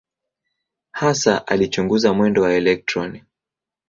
Hasa 0.91 1.47
alichunguza 1.47 2.13
mwendo 2.13 2.41
wa 2.41 2.53
elektroni. 2.53 3.23